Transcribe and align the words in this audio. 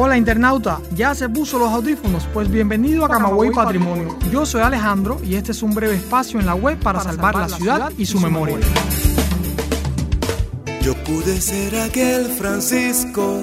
Hola 0.00 0.16
internauta, 0.16 0.80
¿ya 0.94 1.12
se 1.12 1.28
puso 1.28 1.58
los 1.58 1.72
audífonos? 1.72 2.22
Pues 2.32 2.48
bienvenido 2.48 3.04
a 3.04 3.08
Camagüey 3.08 3.50
Patrimonio. 3.50 4.16
Yo 4.30 4.46
soy 4.46 4.60
Alejandro 4.60 5.18
y 5.24 5.34
este 5.34 5.50
es 5.50 5.60
un 5.60 5.74
breve 5.74 5.96
espacio 5.96 6.38
en 6.38 6.46
la 6.46 6.54
web 6.54 6.78
para 6.78 7.00
salvar 7.00 7.34
la 7.34 7.48
ciudad 7.48 7.92
y 7.98 8.06
su 8.06 8.20
memoria. 8.20 8.58
Yo 10.82 10.94
pude 11.02 11.40
ser 11.40 11.80
aquel 11.80 12.26
Francisco, 12.26 13.42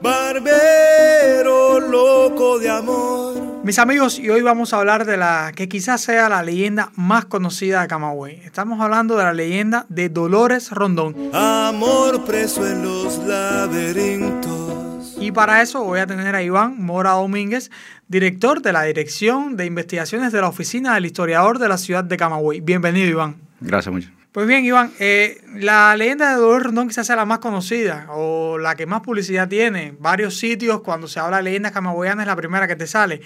barbero 0.00 1.80
loco 1.80 2.60
de 2.60 2.70
amor. 2.70 3.35
Mis 3.66 3.80
amigos, 3.80 4.20
y 4.20 4.30
hoy 4.30 4.42
vamos 4.42 4.72
a 4.72 4.78
hablar 4.78 5.06
de 5.06 5.16
la 5.16 5.50
que 5.52 5.68
quizás 5.68 6.00
sea 6.00 6.28
la 6.28 6.40
leyenda 6.44 6.92
más 6.94 7.24
conocida 7.24 7.82
de 7.82 7.88
Camagüey. 7.88 8.36
Estamos 8.44 8.80
hablando 8.80 9.16
de 9.16 9.24
la 9.24 9.32
leyenda 9.32 9.86
de 9.88 10.08
Dolores 10.08 10.70
Rondón. 10.70 11.16
Amor 11.32 12.24
preso 12.24 12.64
en 12.64 12.84
los 12.84 13.18
laberintos. 13.18 15.16
Y 15.18 15.32
para 15.32 15.62
eso 15.62 15.82
voy 15.82 15.98
a 15.98 16.06
tener 16.06 16.36
a 16.36 16.44
Iván 16.44 16.80
Mora 16.80 17.10
Domínguez, 17.14 17.72
director 18.06 18.62
de 18.62 18.72
la 18.72 18.84
Dirección 18.84 19.56
de 19.56 19.66
Investigaciones 19.66 20.30
de 20.30 20.42
la 20.42 20.46
Oficina 20.46 20.94
del 20.94 21.06
Historiador 21.06 21.58
de 21.58 21.68
la 21.68 21.76
ciudad 21.76 22.04
de 22.04 22.16
Camagüey. 22.16 22.60
Bienvenido, 22.60 23.08
Iván. 23.08 23.34
Gracias 23.60 23.92
mucho. 23.92 24.10
Pues 24.36 24.46
bien, 24.46 24.66
Iván, 24.66 24.92
eh, 24.98 25.40
la 25.54 25.96
leyenda 25.96 26.28
de 26.28 26.36
Dolores 26.36 26.64
Rondón 26.64 26.88
quizás 26.88 27.06
sea 27.06 27.16
la 27.16 27.24
más 27.24 27.38
conocida 27.38 28.04
o 28.10 28.58
la 28.58 28.74
que 28.74 28.84
más 28.84 29.00
publicidad 29.00 29.48
tiene. 29.48 29.94
Varios 29.98 30.36
sitios, 30.36 30.82
cuando 30.82 31.08
se 31.08 31.18
habla 31.18 31.38
de 31.38 31.44
leyendas 31.44 31.72
camagüeyanas, 31.72 32.24
es 32.24 32.26
la 32.26 32.36
primera 32.36 32.68
que 32.68 32.76
te 32.76 32.86
sale. 32.86 33.22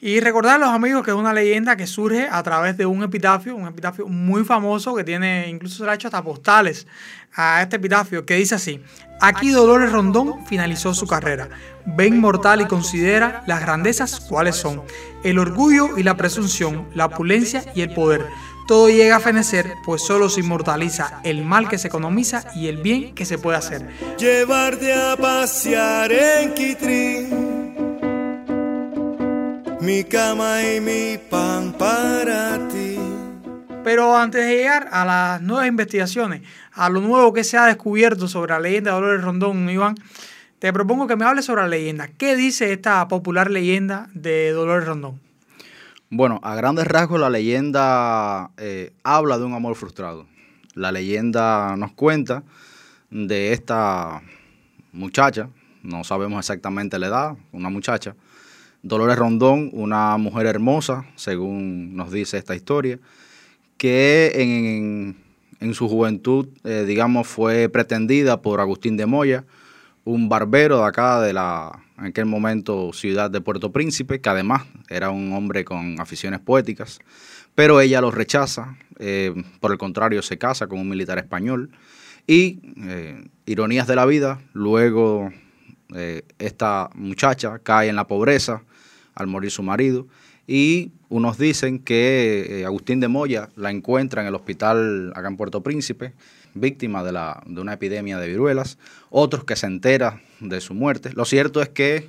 Y 0.00 0.20
recordar 0.20 0.54
a 0.54 0.58
los 0.58 0.70
amigos 0.70 1.04
que 1.04 1.10
es 1.10 1.16
una 1.18 1.34
leyenda 1.34 1.76
que 1.76 1.86
surge 1.86 2.28
a 2.30 2.42
través 2.42 2.78
de 2.78 2.86
un 2.86 3.02
epitafio, 3.02 3.54
un 3.54 3.68
epitafio 3.68 4.06
muy 4.06 4.42
famoso 4.42 4.94
que 4.94 5.04
tiene, 5.04 5.50
incluso 5.50 5.76
se 5.76 5.84
le 5.84 5.90
ha 5.90 5.94
hecho 5.96 6.08
hasta 6.08 6.24
postales 6.24 6.86
a 7.34 7.60
este 7.60 7.76
epitafio, 7.76 8.24
que 8.24 8.36
dice 8.36 8.54
así: 8.54 8.82
Aquí 9.20 9.50
Dolores 9.50 9.92
Rondón 9.92 10.46
finalizó 10.46 10.94
su 10.94 11.06
carrera. 11.06 11.50
Ve 11.84 12.06
inmortal 12.06 12.62
y 12.62 12.64
considera 12.64 13.44
las 13.46 13.60
grandezas 13.60 14.18
cuáles 14.18 14.56
son: 14.56 14.82
el 15.24 15.38
orgullo 15.38 15.98
y 15.98 16.04
la 16.04 16.16
presunción, 16.16 16.88
la 16.94 17.04
opulencia 17.04 17.62
y 17.74 17.82
el 17.82 17.92
poder 17.92 18.24
todo 18.66 18.88
llega 18.88 19.16
a 19.16 19.20
fenecer, 19.20 19.74
pues 19.84 20.02
solo 20.02 20.28
se 20.28 20.40
inmortaliza 20.40 21.20
el 21.24 21.44
mal 21.44 21.68
que 21.68 21.78
se 21.78 21.88
economiza 21.88 22.44
y 22.54 22.68
el 22.68 22.78
bien 22.78 23.14
que 23.14 23.24
se 23.24 23.38
puede 23.38 23.58
hacer. 23.58 23.86
Llevarte 24.18 24.92
a 24.92 25.16
pasear 25.16 26.10
en 26.12 26.54
Quitrín, 26.54 27.98
mi 29.80 30.04
cama 30.04 30.62
y 30.62 30.80
mi 30.80 31.18
pan 31.18 31.72
para 31.72 32.66
ti. 32.68 32.98
Pero 33.82 34.16
antes 34.16 34.46
de 34.46 34.56
llegar 34.56 34.88
a 34.90 35.04
las 35.04 35.42
nuevas 35.42 35.66
investigaciones, 35.66 36.40
a 36.72 36.88
lo 36.88 37.02
nuevo 37.02 37.34
que 37.34 37.44
se 37.44 37.58
ha 37.58 37.66
descubierto 37.66 38.28
sobre 38.28 38.54
la 38.54 38.60
leyenda 38.60 38.92
de 38.92 38.96
Dolores 38.96 39.22
Rondón, 39.22 39.68
Iván, 39.68 39.94
te 40.58 40.72
propongo 40.72 41.06
que 41.06 41.16
me 41.16 41.26
hables 41.26 41.44
sobre 41.44 41.60
la 41.62 41.68
leyenda. 41.68 42.08
¿Qué 42.08 42.34
dice 42.34 42.72
esta 42.72 43.06
popular 43.08 43.50
leyenda 43.50 44.08
de 44.14 44.52
Dolores 44.52 44.86
Rondón? 44.86 45.20
Bueno, 46.16 46.38
a 46.44 46.54
grandes 46.54 46.86
rasgos 46.86 47.18
la 47.18 47.28
leyenda 47.28 48.52
eh, 48.56 48.92
habla 49.02 49.36
de 49.36 49.42
un 49.42 49.52
amor 49.52 49.74
frustrado. 49.74 50.28
La 50.74 50.92
leyenda 50.92 51.74
nos 51.76 51.90
cuenta 51.90 52.44
de 53.10 53.52
esta 53.52 54.22
muchacha, 54.92 55.48
no 55.82 56.04
sabemos 56.04 56.38
exactamente 56.38 57.00
la 57.00 57.08
edad, 57.08 57.36
una 57.50 57.68
muchacha, 57.68 58.14
Dolores 58.84 59.18
Rondón, 59.18 59.70
una 59.72 60.16
mujer 60.16 60.46
hermosa, 60.46 61.04
según 61.16 61.96
nos 61.96 62.12
dice 62.12 62.38
esta 62.38 62.54
historia, 62.54 63.00
que 63.76 65.16
en, 65.58 65.74
su 65.74 65.88
juventud, 65.88 66.46
eh, 66.62 66.84
digamos, 66.86 67.26
fue 67.26 67.68
pretendida 67.68 68.40
por 68.40 68.60
Agustín 68.60 68.96
de 68.96 69.06
Moya, 69.06 69.46
un 70.04 70.28
barbero 70.28 70.78
de 70.78 70.84
acá 70.84 71.20
de 71.20 71.32
la, 71.32 71.83
en 71.98 72.06
aquel 72.06 72.26
momento, 72.26 72.92
ciudad 72.92 73.30
de 73.30 73.40
Puerto 73.40 73.72
Príncipe, 73.72 74.20
que 74.20 74.28
además 74.28 74.64
era 74.88 75.10
un 75.10 75.32
hombre 75.32 75.64
con 75.64 76.00
aficiones 76.00 76.40
poéticas, 76.40 77.00
pero 77.54 77.80
ella 77.80 78.00
lo 78.00 78.10
rechaza, 78.10 78.76
eh, 78.98 79.34
por 79.60 79.72
el 79.72 79.78
contrario, 79.78 80.22
se 80.22 80.38
casa 80.38 80.66
con 80.66 80.78
un 80.78 80.88
militar 80.88 81.18
español 81.18 81.70
y, 82.26 82.60
eh, 82.88 83.24
ironías 83.46 83.86
de 83.86 83.96
la 83.96 84.06
vida, 84.06 84.40
luego 84.52 85.32
esta 86.40 86.90
muchacha 86.94 87.60
cae 87.60 87.88
en 87.88 87.94
la 87.94 88.08
pobreza, 88.08 88.64
al 89.14 89.26
morir 89.26 89.50
su 89.50 89.62
marido. 89.62 90.06
Y 90.46 90.92
unos 91.08 91.38
dicen 91.38 91.78
que 91.78 92.60
eh, 92.60 92.64
Agustín 92.66 93.00
de 93.00 93.08
Moya 93.08 93.48
la 93.56 93.70
encuentra 93.70 94.20
en 94.22 94.28
el 94.28 94.34
hospital 94.34 95.12
acá 95.14 95.28
en 95.28 95.36
Puerto 95.36 95.62
Príncipe, 95.62 96.12
víctima 96.54 97.02
de, 97.02 97.12
de 97.46 97.60
una 97.60 97.74
epidemia 97.74 98.18
de 98.18 98.28
viruelas. 98.28 98.78
Otros 99.10 99.44
que 99.44 99.56
se 99.56 99.66
entera 99.66 100.20
de 100.48 100.60
su 100.60 100.74
muerte. 100.74 101.10
Lo 101.14 101.24
cierto 101.24 101.60
es 101.62 101.68
que 101.68 102.08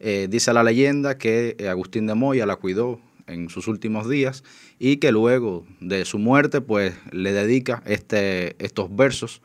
eh, 0.00 0.26
dice 0.30 0.52
la 0.52 0.62
leyenda 0.62 1.18
que 1.18 1.56
eh, 1.58 1.68
Agustín 1.68 2.06
de 2.06 2.14
Moya 2.14 2.46
la 2.46 2.56
cuidó 2.56 3.00
en 3.26 3.48
sus 3.48 3.68
últimos 3.68 4.08
días 4.08 4.44
y 4.78 4.98
que 4.98 5.12
luego 5.12 5.64
de 5.80 6.04
su 6.04 6.18
muerte 6.18 6.60
pues 6.60 6.94
le 7.10 7.32
dedica 7.32 7.82
este, 7.86 8.62
estos 8.62 8.94
versos 8.94 9.40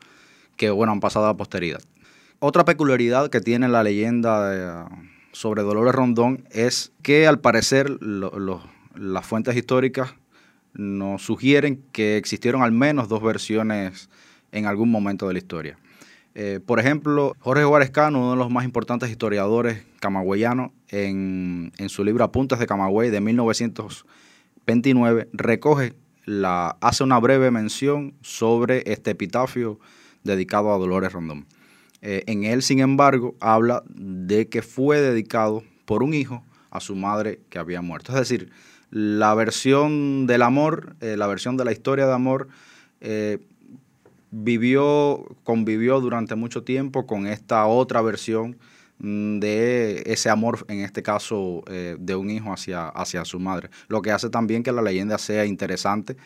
que 0.56 0.70
bueno 0.70 0.92
han 0.92 1.00
pasado 1.00 1.26
a 1.26 1.28
la 1.28 1.36
posteridad. 1.36 1.80
Otra 2.40 2.64
peculiaridad 2.64 3.30
que 3.30 3.40
tiene 3.40 3.68
la 3.68 3.82
leyenda 3.82 4.50
de, 4.50 4.84
sobre 5.32 5.62
Dolores 5.62 5.94
Rondón 5.94 6.44
es 6.50 6.92
que 7.02 7.26
al 7.26 7.40
parecer 7.40 7.98
las 8.00 9.26
fuentes 9.26 9.56
históricas 9.56 10.14
nos 10.72 11.22
sugieren 11.22 11.82
que 11.92 12.16
existieron 12.16 12.62
al 12.62 12.72
menos 12.72 13.08
dos 13.08 13.22
versiones 13.22 14.08
en 14.52 14.66
algún 14.66 14.90
momento 14.90 15.26
de 15.26 15.34
la 15.34 15.38
historia. 15.38 15.78
Eh, 16.34 16.60
por 16.64 16.78
ejemplo, 16.78 17.34
Jorge 17.40 17.64
Juárez 17.64 17.90
Cano, 17.90 18.20
uno 18.20 18.30
de 18.32 18.36
los 18.36 18.50
más 18.50 18.64
importantes 18.64 19.10
historiadores 19.10 19.82
camagüeyanos, 20.00 20.70
en, 20.88 21.72
su 21.88 22.04
libro 22.04 22.24
Apuntes 22.24 22.58
de 22.58 22.66
Camagüey 22.66 23.10
de 23.10 23.20
1929, 23.20 25.28
recoge 25.32 25.94
la, 26.24 26.76
hace 26.80 27.04
una 27.04 27.18
breve 27.18 27.50
mención 27.50 28.14
sobre 28.22 28.82
este 28.86 29.10
epitafio 29.10 29.78
dedicado 30.22 30.72
a 30.72 30.78
Dolores 30.78 31.12
Rondón. 31.12 31.46
Eh, 32.02 32.22
en 32.26 32.44
él, 32.44 32.62
sin 32.62 32.80
embargo, 32.80 33.34
habla 33.40 33.82
de 33.88 34.48
que 34.48 34.62
fue 34.62 35.00
dedicado 35.00 35.62
por 35.84 36.02
un 36.02 36.14
hijo 36.14 36.42
a 36.70 36.80
su 36.80 36.94
madre 36.94 37.40
que 37.50 37.58
había 37.58 37.82
muerto. 37.82 38.12
Es 38.12 38.18
decir, 38.18 38.50
la 38.90 39.34
versión 39.34 40.26
del 40.26 40.42
amor, 40.42 40.96
eh, 41.00 41.16
la 41.16 41.26
versión 41.26 41.56
de 41.56 41.64
la 41.64 41.72
historia 41.72 42.06
de 42.06 42.14
amor, 42.14 42.48
eh, 43.00 43.38
vivió, 44.30 45.24
convivió 45.44 46.00
durante 46.00 46.34
mucho 46.34 46.62
tiempo 46.62 47.06
con 47.06 47.26
esta 47.26 47.66
otra 47.66 48.00
versión 48.02 48.58
mm, 48.98 49.38
de 49.38 50.02
ese 50.06 50.30
amor, 50.30 50.64
en 50.68 50.80
este 50.80 51.02
caso, 51.02 51.64
de 51.66 52.14
un 52.16 52.30
hijo 52.30 52.52
hacia, 52.52 52.88
hacia 52.88 53.24
su 53.24 53.40
madre. 53.40 53.70
Lo 53.88 54.02
que 54.02 54.12
hace 54.12 54.30
también 54.30 54.62
que 54.62 54.72
la 54.72 54.82
leyenda 54.82 55.18
sea 55.18 55.44
interesante 55.46 56.16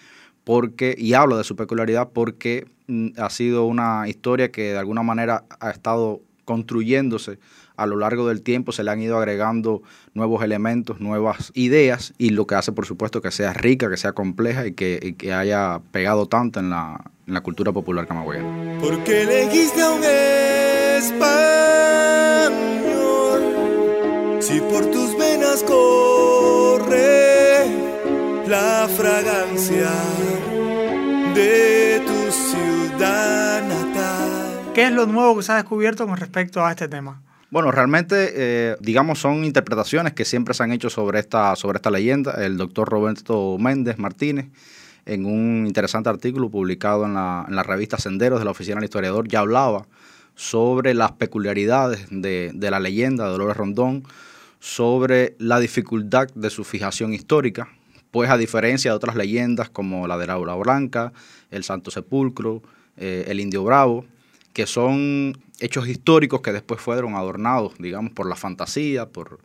porque, 0.44 0.94
y 0.96 1.14
hablo 1.14 1.38
de 1.38 1.44
su 1.44 1.56
peculiaridad 1.56 2.10
porque 2.12 2.66
mm, 2.86 3.08
ha 3.16 3.30
sido 3.30 3.64
una 3.64 4.06
historia 4.08 4.52
que 4.52 4.72
de 4.72 4.78
alguna 4.78 5.02
manera 5.02 5.44
ha 5.58 5.70
estado 5.70 6.20
construyéndose 6.44 7.38
a 7.76 7.86
lo 7.86 7.96
largo 7.96 8.28
del 8.28 8.42
tiempo, 8.42 8.72
se 8.72 8.84
le 8.84 8.90
han 8.90 9.00
ido 9.00 9.16
agregando 9.16 9.82
nuevos 10.14 10.42
elementos, 10.42 11.00
nuevas 11.00 11.50
ideas 11.54 12.14
y 12.18 12.30
lo 12.30 12.46
que 12.46 12.54
hace 12.54 12.72
por 12.72 12.86
supuesto 12.86 13.20
que 13.20 13.30
sea 13.30 13.52
rica, 13.52 13.90
que 13.90 13.96
sea 13.96 14.12
compleja 14.12 14.66
y 14.66 14.72
que, 14.72 15.16
haya 15.34 15.80
pegado 15.90 16.26
tanto 16.26 16.60
en 16.60 16.70
la, 16.70 17.10
en 17.26 17.34
la 17.34 17.40
cultura 17.40 17.72
popular 17.72 18.06
camagüeyana. 18.06 18.78
Porque 18.80 19.22
elegiste 19.22 19.82
a 19.82 19.90
un 19.90 20.04
español, 20.98 21.32
si 24.40 24.60
por 24.60 24.86
tus 24.86 25.18
venas 25.18 25.62
corre 25.64 27.24
la 28.46 28.88
fragancia 28.88 29.90
de 31.34 32.02
tu 32.06 32.30
ciudad 32.30 33.66
natal. 33.66 34.72
¿Qué 34.74 34.84
es 34.84 34.92
lo 34.92 35.06
nuevo 35.06 35.36
que 35.36 35.42
se 35.42 35.52
ha 35.52 35.56
descubierto 35.56 36.06
con 36.06 36.16
respecto 36.16 36.64
a 36.64 36.70
este 36.70 36.86
tema? 36.88 37.22
Bueno, 37.54 37.70
realmente, 37.70 38.32
eh, 38.34 38.76
digamos, 38.80 39.20
son 39.20 39.44
interpretaciones 39.44 40.12
que 40.12 40.24
siempre 40.24 40.54
se 40.54 40.64
han 40.64 40.72
hecho 40.72 40.90
sobre 40.90 41.20
esta, 41.20 41.54
sobre 41.54 41.76
esta 41.76 41.88
leyenda. 41.88 42.32
El 42.44 42.56
doctor 42.56 42.88
Roberto 42.88 43.58
Méndez 43.60 43.96
Martínez, 43.96 44.46
en 45.06 45.24
un 45.24 45.64
interesante 45.64 46.08
artículo 46.08 46.50
publicado 46.50 47.04
en 47.04 47.14
la, 47.14 47.62
revista 47.64 47.96
Senderos 47.96 48.40
de 48.40 48.44
la 48.44 48.50
Oficina 48.50 48.74
del 48.74 48.86
Historiador, 48.86 49.28
ya 49.28 49.38
hablaba 49.38 49.86
sobre 50.34 50.94
las 50.94 51.12
peculiaridades 51.12 52.08
de, 52.10 52.52
la 52.58 52.80
leyenda 52.80 53.26
de 53.26 53.30
Dolores 53.30 53.56
Rondón, 53.56 54.02
sobre 54.58 55.36
la 55.38 55.60
dificultad 55.60 56.26
de 56.34 56.50
su 56.50 56.64
fijación 56.64 57.14
histórica, 57.14 57.68
pues 58.10 58.30
a 58.30 58.36
diferencia 58.36 58.90
de 58.90 58.96
otras 58.96 59.14
leyendas 59.14 59.70
como 59.70 60.08
la 60.08 60.18
de 60.18 60.26
la 60.26 60.34
Blanca, 60.56 61.12
el 61.52 61.62
Santo 61.62 61.92
Sepulcro, 61.92 62.64
eh, 62.96 63.26
el 63.28 63.38
Indio 63.38 63.62
Bravo, 63.62 64.06
que 64.54 64.66
son 64.66 65.36
hechos 65.60 65.86
históricos 65.88 66.40
que 66.40 66.52
después 66.52 66.80
fueron 66.80 67.14
adornados, 67.14 67.74
digamos, 67.78 68.12
por 68.14 68.26
la 68.26 68.36
fantasía, 68.36 69.10
por 69.10 69.40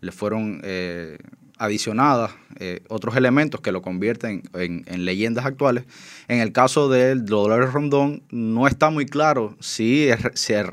le 0.00 0.12
fueron 0.12 0.60
eh, 0.64 1.18
adicionadas 1.58 2.32
eh, 2.58 2.82
otros 2.88 3.16
elementos 3.16 3.60
que 3.60 3.72
lo 3.72 3.82
convierten 3.82 4.42
en, 4.54 5.04
leyendas 5.04 5.46
actuales. 5.46 5.84
En 6.28 6.40
el 6.40 6.52
caso 6.52 6.88
del 6.88 7.24
Dolores 7.24 7.72
Rondón, 7.72 8.22
no 8.30 8.66
está 8.66 8.90
muy 8.90 9.06
claro 9.06 9.56
si 9.60 10.08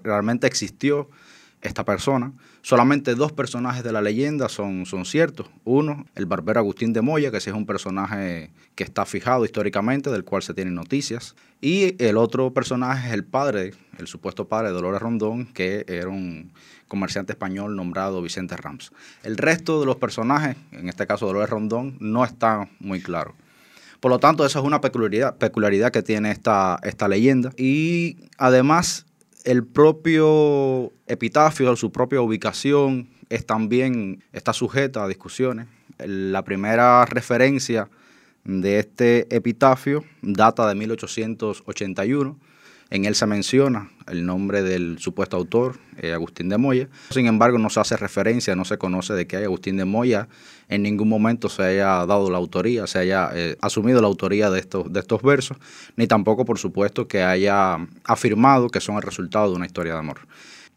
realmente 0.03 0.47
existió 0.47 1.09
esta 1.61 1.85
persona. 1.85 2.33
Solamente 2.61 3.15
dos 3.15 3.31
personajes 3.31 3.83
de 3.83 3.91
la 3.91 4.01
leyenda 4.01 4.49
son, 4.49 4.85
son 4.85 5.05
ciertos. 5.05 5.47
Uno, 5.63 6.05
el 6.15 6.25
barbero 6.25 6.59
Agustín 6.59 6.93
de 6.93 7.01
Moya, 7.01 7.31
que 7.31 7.39
sí 7.39 7.49
es 7.49 7.55
un 7.55 7.65
personaje 7.65 8.51
que 8.75 8.83
está 8.83 9.05
fijado 9.05 9.45
históricamente, 9.45 10.09
del 10.09 10.23
cual 10.23 10.41
se 10.41 10.53
tienen 10.53 10.75
noticias. 10.75 11.35
Y 11.61 11.95
el 12.03 12.17
otro 12.17 12.53
personaje 12.53 13.07
es 13.07 13.13
el 13.13 13.23
padre, 13.23 13.73
el 13.97 14.07
supuesto 14.07 14.47
padre 14.47 14.69
de 14.69 14.73
Dolores 14.73 15.01
Rondón, 15.01 15.45
que 15.45 15.85
era 15.87 16.09
un 16.09 16.51
comerciante 16.87 17.33
español 17.33 17.75
nombrado 17.75 18.21
Vicente 18.21 18.57
Rams. 18.57 18.91
El 19.23 19.37
resto 19.37 19.79
de 19.79 19.85
los 19.85 19.97
personajes, 19.97 20.57
en 20.71 20.89
este 20.89 21.07
caso 21.07 21.25
Dolores 21.27 21.49
Rondón, 21.49 21.97
no 21.99 22.25
está 22.25 22.67
muy 22.79 23.01
claro. 23.01 23.35
Por 24.01 24.09
lo 24.09 24.19
tanto, 24.19 24.45
esa 24.45 24.59
es 24.59 24.65
una 24.65 24.81
peculiaridad, 24.81 25.37
peculiaridad 25.37 25.91
que 25.91 26.01
tiene 26.01 26.31
esta, 26.31 26.79
esta 26.81 27.07
leyenda. 27.07 27.51
Y 27.55 28.17
además, 28.39 29.05
el 29.43 29.65
propio 29.65 30.91
epitafio, 31.07 31.75
su 31.75 31.91
propia 31.91 32.21
ubicación, 32.21 33.09
es 33.29 33.45
también 33.45 34.23
está 34.33 34.53
sujeta 34.53 35.03
a 35.03 35.07
discusiones. 35.07 35.67
La 35.99 36.43
primera 36.43 37.05
referencia 37.05 37.89
de 38.43 38.79
este 38.79 39.33
epitafio 39.35 40.03
data 40.21 40.67
de 40.67 40.75
1881 40.75 42.37
en 42.91 43.05
él 43.05 43.15
se 43.15 43.25
menciona 43.25 43.89
el 44.07 44.25
nombre 44.25 44.61
del 44.61 44.99
supuesto 44.99 45.37
autor, 45.37 45.79
eh, 45.97 46.11
Agustín 46.11 46.49
de 46.49 46.57
Moya. 46.57 46.89
Sin 47.09 47.25
embargo, 47.25 47.57
no 47.57 47.69
se 47.69 47.79
hace 47.79 47.95
referencia, 47.95 48.53
no 48.55 48.65
se 48.65 48.77
conoce 48.77 49.13
de 49.13 49.25
que 49.25 49.37
Agustín 49.37 49.77
de 49.77 49.85
Moya 49.85 50.27
en 50.67 50.83
ningún 50.83 51.07
momento 51.07 51.47
se 51.47 51.63
haya 51.63 52.05
dado 52.05 52.29
la 52.29 52.37
autoría, 52.37 52.85
se 52.87 52.99
haya 52.99 53.29
eh, 53.33 53.57
asumido 53.61 54.01
la 54.01 54.07
autoría 54.07 54.49
de 54.49 54.59
estos, 54.59 54.91
de 54.91 54.99
estos 54.99 55.21
versos, 55.21 55.57
ni 55.95 56.05
tampoco, 56.05 56.43
por 56.43 56.59
supuesto, 56.59 57.07
que 57.07 57.23
haya 57.23 57.77
afirmado 58.03 58.69
que 58.69 58.81
son 58.81 58.97
el 58.97 59.03
resultado 59.03 59.49
de 59.49 59.55
una 59.55 59.65
historia 59.65 59.93
de 59.93 59.99
amor. 59.99 60.19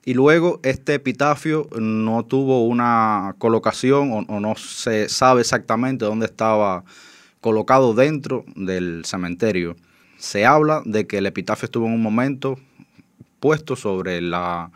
Y 0.05 0.15
luego 0.15 0.61
este 0.63 0.95
epitafio 0.95 1.69
no 1.77 2.25
tuvo 2.25 2.65
una 2.65 3.35
colocación 3.39 4.13
o, 4.13 4.19
o 4.33 4.39
no 4.39 4.55
se 4.55 5.09
sabe 5.09 5.41
exactamente 5.41 6.05
dónde 6.05 6.27
estaba 6.27 6.85
colocado 7.41 7.93
dentro 7.93 8.45
del 8.55 9.05
cementerio 9.05 9.75
se 10.25 10.47
habla 10.47 10.83
de 10.87 11.07
que 11.07 11.19
el 11.19 11.27
epitafio 11.27 11.67
estuvo 11.67 11.87
en 11.87 11.93
un 11.93 12.03
momento 12.03 12.59
puesto 13.41 13.77
sobre 13.77 14.23
la 14.23 14.71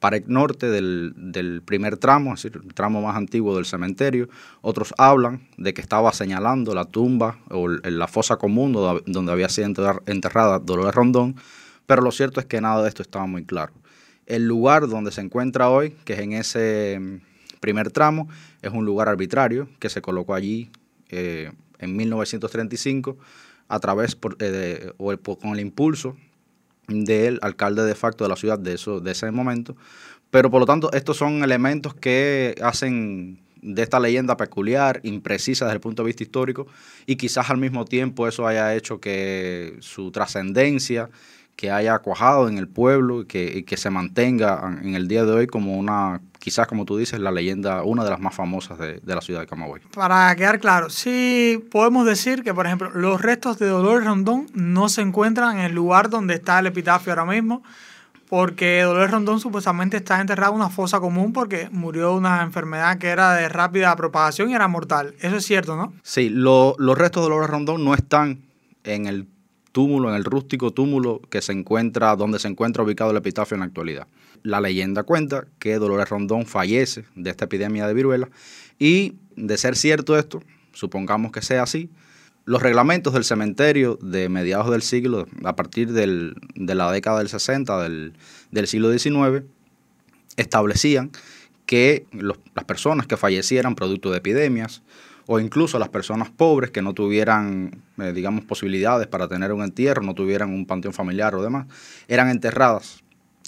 pared 0.00 0.24
norte 0.26 0.70
del, 0.70 1.62
primer 1.66 1.98
tramo, 1.98 2.32
es 2.32 2.42
decir, 2.42 2.62
el 2.64 2.72
tramo 2.72 3.02
más 3.02 3.14
antiguo 3.14 3.54
del 3.54 3.66
cementerio. 3.66 4.28
Otros 4.62 4.94
hablan 4.96 5.46
de 5.58 5.74
que 5.74 5.82
estaba 5.82 6.12
señalando 6.12 6.74
la 6.74 6.86
tumba 6.86 7.38
o 7.50 7.68
la 7.68 8.08
fosa 8.08 8.36
común 8.36 8.72
donde 8.72 9.32
había 9.32 9.50
sido 9.50 10.00
enterrada 10.06 10.60
Dolores 10.60 10.94
Rondón, 10.94 11.36
pero 11.84 12.00
lo 12.00 12.10
cierto 12.10 12.40
es 12.40 12.46
que 12.46 12.62
nada 12.62 12.82
de 12.82 12.88
esto 12.88 13.02
estaba 13.02 13.26
muy 13.26 13.44
claro. 13.44 13.74
El 14.24 14.48
lugar 14.48 14.88
donde 14.88 15.12
se 15.12 15.20
encuentra 15.20 15.68
hoy, 15.68 15.90
que 16.06 16.14
es 16.14 16.20
en 16.20 16.32
ese 16.32 16.98
mm, 16.98 17.60
primer 17.60 17.90
tramo, 17.90 18.28
es 18.62 18.72
un 18.72 18.86
lugar 18.86 19.08
arbitrario 19.08 19.68
que 19.78 19.90
se 19.90 20.00
colocó 20.00 20.34
allí 20.34 20.70
eh, 21.10 21.52
en 21.78 21.96
1935 21.96 23.18
a 23.68 23.80
través 23.80 24.14
por, 24.14 24.36
eh, 24.40 24.92
o 24.98 25.16
con 25.36 25.50
el 25.52 25.60
impulso 25.60 26.16
del 26.88 27.38
alcalde 27.42 27.82
de 27.84 27.94
facto 27.94 28.24
de 28.24 28.30
la 28.30 28.36
ciudad 28.36 28.58
de, 28.58 28.74
eso, 28.74 29.00
de 29.00 29.12
ese 29.12 29.30
momento. 29.30 29.76
Pero 30.30 30.50
por 30.50 30.60
lo 30.60 30.66
tanto, 30.66 30.92
estos 30.92 31.16
son 31.16 31.42
elementos 31.42 31.94
que 31.94 32.54
hacen 32.62 33.40
de 33.62 33.82
esta 33.82 33.98
leyenda 33.98 34.36
peculiar, 34.36 35.00
imprecisa 35.02 35.64
desde 35.64 35.76
el 35.76 35.80
punto 35.80 36.02
de 36.02 36.06
vista 36.08 36.22
histórico, 36.22 36.66
y 37.06 37.16
quizás 37.16 37.50
al 37.50 37.58
mismo 37.58 37.84
tiempo 37.84 38.28
eso 38.28 38.46
haya 38.46 38.74
hecho 38.74 39.00
que 39.00 39.76
su 39.80 40.10
trascendencia 40.10 41.10
que 41.56 41.70
haya 41.70 41.98
cuajado 42.00 42.48
en 42.48 42.58
el 42.58 42.68
pueblo 42.68 43.22
y 43.22 43.26
que, 43.26 43.64
que, 43.64 43.76
se 43.78 43.88
mantenga 43.88 44.78
en 44.82 44.94
el 44.94 45.08
día 45.08 45.24
de 45.24 45.32
hoy 45.32 45.46
como 45.46 45.78
una, 45.78 46.20
quizás 46.46 46.68
como 46.68 46.84
tú 46.84 46.96
dices, 46.96 47.18
la 47.18 47.32
leyenda, 47.32 47.82
una 47.82 48.04
de 48.04 48.10
las 48.10 48.20
más 48.20 48.32
famosas 48.32 48.78
de, 48.78 49.00
de, 49.02 49.14
la 49.16 49.20
ciudad 49.20 49.40
de 49.40 49.48
Camagüey. 49.48 49.82
Para 49.92 50.32
quedar 50.36 50.60
claro, 50.60 50.90
sí 50.90 51.60
podemos 51.72 52.06
decir 52.06 52.44
que, 52.44 52.54
por 52.54 52.66
ejemplo, 52.66 52.88
los 52.94 53.20
restos 53.20 53.58
de 53.58 53.66
Dolores 53.66 54.06
Rondón 54.06 54.46
no 54.54 54.88
se 54.88 55.00
encuentran 55.00 55.58
en 55.58 55.64
el 55.64 55.74
lugar 55.74 56.08
donde 56.08 56.34
está 56.34 56.60
el 56.60 56.66
epitafio 56.66 57.10
ahora 57.10 57.24
mismo, 57.24 57.64
porque 58.28 58.82
Dolores 58.82 59.10
Rondón 59.10 59.40
supuestamente 59.40 59.96
está 59.96 60.20
enterrado 60.20 60.52
en 60.52 60.60
una 60.60 60.70
fosa 60.70 61.00
común 61.00 61.32
porque 61.32 61.68
murió 61.72 62.10
de 62.10 62.14
una 62.14 62.42
enfermedad 62.42 62.96
que 62.98 63.08
era 63.08 63.34
de 63.34 63.48
rápida 63.48 63.96
propagación 63.96 64.48
y 64.48 64.54
era 64.54 64.68
mortal. 64.68 65.16
Eso 65.18 65.34
es 65.38 65.44
cierto, 65.44 65.74
¿no? 65.74 65.94
Sí, 66.04 66.28
lo, 66.28 66.76
los 66.78 66.96
restos 66.96 67.24
de 67.24 67.30
Dolores 67.30 67.50
Rondón 67.50 67.84
no 67.84 67.92
están 67.92 68.42
en 68.84 69.06
el 69.06 69.26
túmulo, 69.76 70.08
en 70.08 70.14
el 70.14 70.24
rústico 70.24 70.70
túmulo 70.70 71.20
que 71.28 71.42
se 71.42 71.52
encuentra, 71.52 72.16
donde 72.16 72.38
se 72.38 72.48
encuentra 72.48 72.82
ubicado 72.82 73.10
el 73.10 73.18
epitafio 73.18 73.56
en 73.56 73.60
la 73.60 73.66
actualidad. 73.66 74.06
La 74.42 74.62
leyenda 74.62 75.02
cuenta 75.02 75.48
que 75.58 75.76
Dolores 75.76 76.08
Rondón 76.08 76.46
fallece 76.46 77.04
de 77.14 77.28
esta 77.28 77.44
epidemia 77.44 77.86
de 77.86 77.92
viruela 77.92 78.30
y 78.78 79.16
de 79.36 79.58
ser 79.58 79.76
cierto 79.76 80.18
esto, 80.18 80.42
supongamos 80.72 81.30
que 81.30 81.42
sea 81.42 81.62
así, 81.62 81.90
los 82.46 82.62
reglamentos 82.62 83.12
del 83.12 83.24
cementerio 83.24 83.98
de 84.00 84.30
mediados 84.30 84.70
del 84.70 84.80
siglo, 84.80 85.26
a 85.44 85.56
partir 85.56 85.92
de 85.92 86.74
la 86.74 86.90
década 86.90 87.18
del 87.18 87.28
60 87.28 87.82
del, 87.82 88.14
del 88.52 88.66
siglo 88.68 88.90
XIX, 88.90 89.44
establecían 90.38 91.10
que 91.66 92.06
las 92.12 92.64
personas 92.64 93.06
que 93.06 93.18
fallecieran 93.18 93.74
producto 93.74 94.10
de 94.10 94.16
epidemias 94.16 94.80
o 95.26 95.40
incluso 95.40 95.78
las 95.78 95.88
personas 95.88 96.30
pobres 96.30 96.70
que 96.70 96.82
no 96.82 96.94
tuvieran, 96.94 97.82
eh, 97.98 98.12
digamos, 98.12 98.44
posibilidades 98.44 99.06
para 99.06 99.28
tener 99.28 99.52
un 99.52 99.62
entierro, 99.62 100.02
no 100.02 100.14
tuvieran 100.14 100.50
un 100.50 100.66
panteón 100.66 100.94
familiar 100.94 101.34
o 101.34 101.42
demás, 101.42 101.66
eran 102.08 102.30
enterradas 102.30 103.02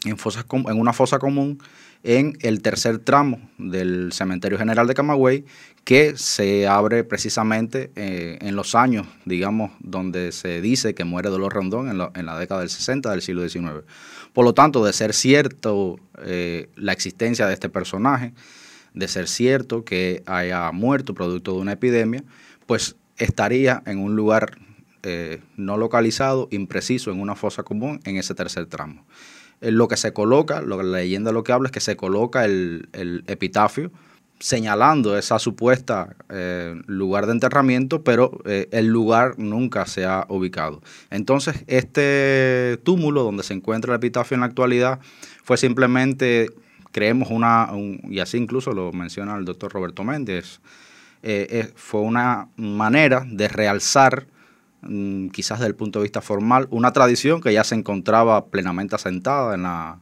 en, 0.05 0.19
fosas, 0.19 0.45
en 0.51 0.79
una 0.79 0.93
fosa 0.93 1.19
común 1.19 1.59
en 2.05 2.39
el 2.43 2.63
tercer 2.63 2.99
tramo 2.99 3.41
del 3.59 4.13
Cementerio 4.13 4.59
General 4.59 4.87
de 4.87 4.95
Camagüey, 4.95 5.45
que 5.85 6.17
se 6.17 6.69
abre 6.69 7.03
precisamente 7.03 7.91
eh, 7.97 8.39
en 8.41 8.55
los 8.55 8.75
años, 8.75 9.07
digamos, 9.25 9.73
donde 9.81 10.33
se 10.33 10.61
dice 10.61 10.95
que 10.95 11.05
muere 11.05 11.31
Dolor 11.31 11.53
Rondón 11.53 11.89
en, 11.89 12.01
en, 12.15 12.27
la 12.27 12.39
década 12.39 12.61
del 12.61 12.71
60 12.71 13.11
del 13.11 13.23
siglo 13.23 13.49
XIX. 13.49 13.85
Por 14.33 14.45
lo 14.45 14.55
tanto, 14.55 14.85
de 14.85 14.93
ser 14.93 15.15
cierto 15.15 15.99
eh, 16.23 16.69
la 16.77 16.93
existencia 16.93 17.47
de 17.47 17.55
este 17.55 17.69
personaje, 17.69 18.33
de 18.99 19.07
ser 19.07 19.29
cierto 19.29 19.85
que 19.85 20.25
haya 20.27 20.73
muerto 20.73 21.15
producto 21.15 21.53
de 21.53 21.61
una 21.61 21.73
epidemia, 21.73 22.25
pues 22.67 22.97
estaría 23.17 23.81
en 23.87 24.01
un 24.01 24.17
lugar 24.17 24.59
eh, 25.05 25.41
no 25.57 25.77
localizado, 25.77 26.49
impreciso, 26.51 27.13
en 27.13 27.21
una 27.21 27.37
fosa 27.37 27.63
común, 27.63 28.01
en 28.05 28.17
ese 28.17 28.35
tercer 28.35 28.67
tramo. 28.67 29.07
Eh, 29.61 29.71
lo 29.71 29.87
que 29.87 29.97
se 29.97 30.13
coloca, 30.13 30.63
lo, 30.63 30.83
la 30.83 30.99
leyenda 30.99 31.31
lo 31.31 31.45
que 31.45 31.53
habla 31.53 31.69
es 31.69 31.73
que 31.73 31.81
se 31.81 31.97
coloca 31.97 32.45
el, 32.45 32.89
epitafio 33.29 33.93
señalando 34.41 35.17
esa 35.17 35.39
supuesta 35.39 36.17
eh, 36.29 36.75
lugar 36.87 37.27
de 37.27 37.33
enterramiento, 37.33 38.03
pero 38.03 38.41
el 38.45 38.87
lugar 38.87 39.37
nunca 39.37 39.87
se 39.87 40.05
ha 40.05 40.27
ubicado. 40.29 40.81
Entonces, 41.11 41.65
este 41.67 42.79
túmulo 42.85 43.25
donde 43.25 43.43
se 43.43 43.55
encuentra 43.55 43.93
el 43.93 43.99
epitafio 43.99 44.35
en 44.37 44.41
la 44.41 44.47
actualidad 44.47 45.01
fue 45.43 45.57
simplemente 45.57 46.51
creemos 46.99 47.31
una, 47.31 47.71
y 48.11 48.19
así 48.19 48.39
incluso 48.39 48.73
lo 48.73 48.91
menciona 48.91 49.37
el 49.37 49.45
doctor 49.45 49.73
Roberto 49.73 50.03
Méndez, 50.03 50.61
eh, 51.23 51.47
eh, 51.49 51.73
fue 51.77 52.01
una 52.01 52.49
manera 52.57 53.25
de 53.25 53.47
realzar, 53.47 54.27
mm, 54.83 55.29
quizás 55.29 55.61
desde 55.61 55.69
el 55.69 55.77
punto 55.77 56.01
de 56.01 56.05
vista 56.05 56.21
formal, 56.21 56.67
una 56.71 56.93
tradición 56.93 57.41
que 57.41 57.53
ya 57.53 57.63
se 57.63 57.77
encontraba 57.77 58.47
plenamente 58.47 58.97
asentada 58.97 59.55
en 59.55 59.63
la, 59.63 60.01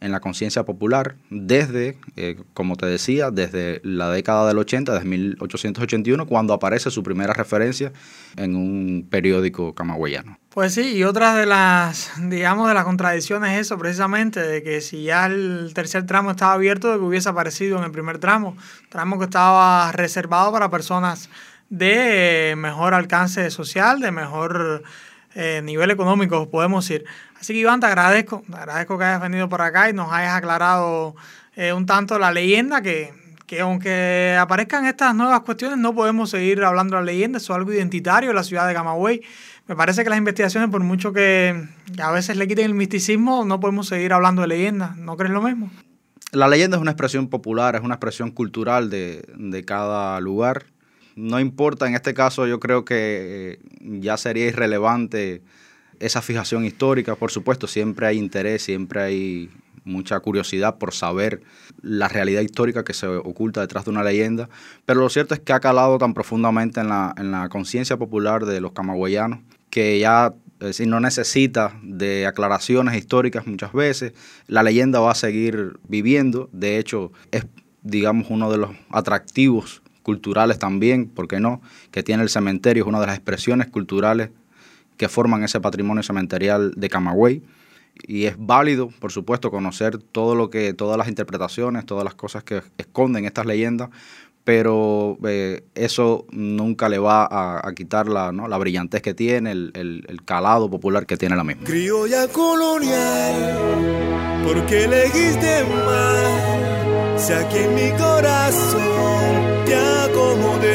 en 0.00 0.12
la 0.12 0.20
conciencia 0.20 0.64
popular 0.64 1.16
desde, 1.30 1.98
eh, 2.16 2.36
como 2.54 2.76
te 2.76 2.86
decía, 2.86 3.30
desde 3.30 3.80
la 3.82 4.10
década 4.10 4.46
del 4.46 4.58
80, 4.58 4.92
desde 4.92 5.06
1881, 5.06 6.26
cuando 6.26 6.52
aparece 6.52 6.90
su 6.90 7.02
primera 7.02 7.32
referencia 7.32 7.92
en 8.36 8.56
un 8.56 9.06
periódico 9.08 9.74
camagüeyano. 9.74 10.38
Pues 10.50 10.74
sí, 10.74 10.96
y 10.96 11.04
otra 11.04 11.34
de 11.34 11.46
las, 11.46 12.12
digamos, 12.28 12.68
de 12.68 12.74
las 12.74 12.84
contradicciones 12.84 13.52
es 13.52 13.66
eso, 13.66 13.78
precisamente, 13.78 14.40
de 14.40 14.62
que 14.62 14.80
si 14.80 15.04
ya 15.04 15.26
el 15.26 15.72
tercer 15.74 16.06
tramo 16.06 16.30
estaba 16.30 16.54
abierto, 16.54 16.92
de 16.92 16.98
que 16.98 17.04
hubiese 17.04 17.28
aparecido 17.28 17.78
en 17.78 17.84
el 17.84 17.90
primer 17.90 18.18
tramo, 18.18 18.56
tramo 18.88 19.18
que 19.18 19.24
estaba 19.24 19.92
reservado 19.92 20.52
para 20.52 20.70
personas 20.70 21.28
de 21.68 22.54
mejor 22.56 22.94
alcance 22.94 23.50
social, 23.50 24.00
de 24.00 24.12
mejor 24.12 24.84
eh, 25.38 25.60
nivel 25.62 25.90
económico, 25.90 26.48
podemos 26.48 26.88
decir. 26.88 27.04
Así 27.38 27.52
que 27.52 27.58
Iván, 27.60 27.78
te 27.78 27.84
agradezco, 27.84 28.42
te 28.50 28.56
agradezco 28.56 28.96
que 28.96 29.04
hayas 29.04 29.20
venido 29.20 29.50
por 29.50 29.60
acá 29.60 29.90
y 29.90 29.92
nos 29.92 30.10
hayas 30.10 30.34
aclarado 30.34 31.14
eh, 31.56 31.74
un 31.74 31.84
tanto 31.84 32.18
la 32.18 32.32
leyenda 32.32 32.80
que, 32.80 33.12
que 33.46 33.60
aunque 33.60 34.34
aparezcan 34.40 34.86
estas 34.86 35.14
nuevas 35.14 35.40
cuestiones, 35.40 35.76
no 35.76 35.94
podemos 35.94 36.30
seguir 36.30 36.64
hablando 36.64 36.96
de 36.96 37.02
la 37.02 37.06
leyenda, 37.12 37.36
eso 37.36 37.52
es 37.52 37.56
algo 37.58 37.70
identitario 37.70 38.30
de 38.30 38.34
la 38.34 38.44
ciudad 38.44 38.66
de 38.66 38.72
Camagüey. 38.72 39.20
Me 39.66 39.76
parece 39.76 40.04
que 40.04 40.08
las 40.08 40.18
investigaciones, 40.18 40.70
por 40.70 40.80
mucho 40.82 41.12
que 41.12 41.68
a 42.02 42.10
veces 42.12 42.38
le 42.38 42.48
quiten 42.48 42.64
el 42.64 42.74
misticismo, 42.74 43.44
no 43.44 43.60
podemos 43.60 43.88
seguir 43.88 44.14
hablando 44.14 44.40
de 44.40 44.48
leyendas. 44.48 44.96
¿No 44.96 45.18
crees 45.18 45.34
lo 45.34 45.42
mismo? 45.42 45.70
La 46.32 46.48
leyenda 46.48 46.78
es 46.78 46.80
una 46.80 46.92
expresión 46.92 47.28
popular, 47.28 47.76
es 47.76 47.82
una 47.82 47.96
expresión 47.96 48.30
cultural 48.30 48.88
de, 48.88 49.22
de 49.36 49.64
cada 49.66 50.18
lugar. 50.20 50.64
No 51.16 51.40
importa, 51.40 51.86
en 51.86 51.94
este 51.94 52.12
caso 52.12 52.46
yo 52.46 52.60
creo 52.60 52.84
que 52.84 53.58
ya 53.80 54.18
sería 54.18 54.46
irrelevante 54.46 55.42
esa 55.98 56.20
fijación 56.20 56.66
histórica, 56.66 57.16
por 57.16 57.30
supuesto, 57.30 57.66
siempre 57.66 58.06
hay 58.06 58.18
interés, 58.18 58.62
siempre 58.62 59.00
hay 59.00 59.50
mucha 59.84 60.20
curiosidad 60.20 60.76
por 60.76 60.92
saber 60.92 61.42
la 61.80 62.08
realidad 62.08 62.42
histórica 62.42 62.84
que 62.84 62.92
se 62.92 63.06
oculta 63.06 63.62
detrás 63.62 63.86
de 63.86 63.92
una 63.92 64.04
leyenda, 64.04 64.50
pero 64.84 65.00
lo 65.00 65.08
cierto 65.08 65.32
es 65.32 65.40
que 65.40 65.54
ha 65.54 65.60
calado 65.60 65.96
tan 65.96 66.12
profundamente 66.12 66.80
en 66.80 66.88
la, 66.88 67.14
en 67.16 67.30
la 67.30 67.48
conciencia 67.48 67.96
popular 67.96 68.44
de 68.44 68.60
los 68.60 68.72
camagüeyanos 68.72 69.38
que 69.70 69.98
ya 69.98 70.34
si 70.72 70.86
no 70.86 71.00
necesita 71.00 71.78
de 71.82 72.26
aclaraciones 72.26 72.96
históricas 72.96 73.46
muchas 73.46 73.72
veces, 73.72 74.12
la 74.48 74.62
leyenda 74.62 75.00
va 75.00 75.12
a 75.12 75.14
seguir 75.14 75.78
viviendo, 75.88 76.48
de 76.52 76.78
hecho 76.78 77.12
es 77.30 77.46
digamos 77.82 78.28
uno 78.30 78.50
de 78.50 78.58
los 78.58 78.70
atractivos 78.90 79.82
culturales 80.06 80.60
también, 80.60 81.08
¿por 81.08 81.26
qué 81.26 81.40
no?, 81.40 81.60
que 81.90 82.04
tiene 82.04 82.22
el 82.22 82.28
cementerio, 82.28 82.84
es 82.84 82.88
una 82.88 83.00
de 83.00 83.08
las 83.08 83.16
expresiones 83.16 83.66
culturales 83.66 84.30
que 84.96 85.08
forman 85.08 85.42
ese 85.42 85.60
patrimonio 85.60 86.04
cementerial 86.04 86.72
de 86.76 86.88
Camagüey 86.88 87.42
y 88.06 88.26
es 88.26 88.36
válido, 88.38 88.88
por 89.00 89.10
supuesto, 89.10 89.50
conocer 89.50 89.98
todo 89.98 90.36
lo 90.36 90.48
que, 90.48 90.74
todas 90.74 90.96
las 90.96 91.08
interpretaciones, 91.08 91.86
todas 91.86 92.04
las 92.04 92.14
cosas 92.14 92.44
que 92.44 92.62
esconden 92.78 93.24
estas 93.24 93.46
leyendas, 93.46 93.90
pero 94.44 95.18
eh, 95.26 95.64
eso 95.74 96.24
nunca 96.30 96.88
le 96.88 97.00
va 97.00 97.26
a, 97.28 97.72
quitar 97.74 98.06
la, 98.06 98.30
¿no? 98.30 98.46
la 98.46 98.58
brillantez 98.58 99.02
que 99.02 99.12
tiene, 99.12 99.50
el, 99.50 99.72
el, 99.74 100.24
calado 100.24 100.70
popular 100.70 101.04
que 101.04 101.16
tiene 101.16 101.34
la 101.34 101.42
misma. 101.42 101.64
Criolla 101.64 102.28
colonial, 102.28 103.58
porque 104.46 104.86
mal, 104.86 106.45
si 107.26 107.32
aquí 107.32 107.58
en 107.58 107.74
mi 107.74 107.90
corazón 107.98 109.64
te 109.66 109.74
acomodé 109.74 110.70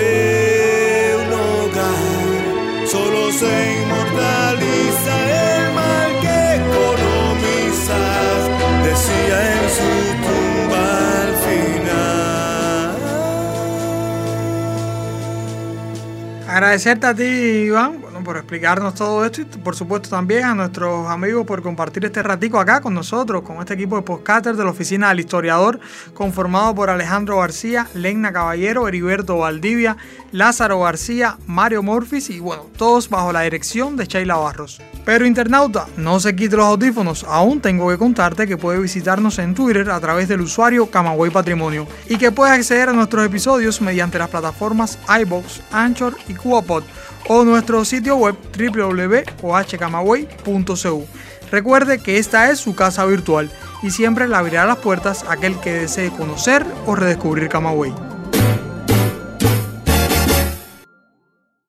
un 1.24 1.32
hogar, 1.32 2.88
solo 2.88 3.32
se 3.40 3.54
inmortaliza 3.80 4.51
Agradecerte 16.62 17.08
a 17.08 17.16
ti, 17.16 17.24
Iván, 17.24 18.00
por 18.24 18.38
explicarnos 18.38 18.94
todo 18.94 19.26
esto 19.26 19.42
y 19.42 19.46
por 19.46 19.76
supuesto 19.76 20.10
también 20.10 20.44
a 20.44 20.54
nuestros 20.54 21.10
amigos 21.10 21.44
por 21.44 21.64
compartir 21.64 22.06
este 22.06 22.22
ratico 22.22 22.60
acá 22.60 22.82
con 22.82 22.94
nosotros, 22.94 23.42
con 23.42 23.58
este 23.58 23.74
equipo 23.74 23.96
de 23.96 24.04
podcasters 24.04 24.60
de 24.60 24.64
la 24.64 24.70
Oficina 24.70 25.10
del 25.10 25.22
Historiador, 25.22 25.80
conformado 26.14 26.76
por 26.76 26.92
Alejandro 26.92 27.40
García, 27.40 27.88
Legna 27.96 28.32
Caballero, 28.32 28.88
Heriberto 28.88 29.40
Valdivia, 29.40 29.98
Lázaro 30.32 30.80
García, 30.82 31.40
Mario 31.48 31.82
Morfis 31.82 32.30
y 32.30 32.40
bueno, 32.40 32.68
todos 32.78 33.10
bajo 33.10 33.34
la 33.34 33.42
dirección 33.42 33.98
de 33.98 34.06
Sheila 34.06 34.36
Barros. 34.36 34.80
Pero 35.04 35.26
internauta, 35.26 35.88
no 35.98 36.20
se 36.20 36.36
quite 36.36 36.56
los 36.56 36.66
audífonos, 36.66 37.24
aún 37.24 37.60
tengo 37.60 37.90
que 37.90 37.98
contarte 37.98 38.46
que 38.48 38.58
puedes 38.58 38.80
visitarnos 38.82 39.40
en 39.40 39.56
Twitter 39.56 39.90
a 39.90 40.00
través 40.00 40.28
del 40.28 40.42
usuario 40.42 40.92
Camagüey 40.92 41.32
Patrimonio 41.32 41.88
y 42.08 42.18
que 42.18 42.32
puedes 42.32 42.54
acceder 42.54 42.90
a 42.90 42.94
nuestros 42.94 43.26
episodios 43.26 43.82
mediante 43.82 44.20
las 44.20 44.30
plataformas 44.30 45.00
iBox, 45.22 45.62
Anchor 45.72 46.16
y 46.28 46.36
CubaPod 46.36 46.84
o 47.28 47.44
nuestro 47.44 47.84
sitio 47.86 48.18
web 48.18 48.36
www.ohcamagüey.cu. 48.58 51.06
Recuerde 51.52 52.00
que 52.00 52.18
esta 52.18 52.52
es 52.52 52.60
su 52.60 52.76
casa 52.76 53.06
virtual 53.06 53.52
y 53.84 53.92
siempre 53.92 54.28
le 54.28 54.36
abrirá 54.36 54.66
las 54.66 54.78
puertas 54.78 55.24
a 55.24 55.34
aquel 55.34 55.60
que 55.60 55.74
desee 55.74 56.10
conocer 56.12 56.66
o 56.86 56.96
redescubrir 56.96 57.50
Camagüey. 57.50 58.11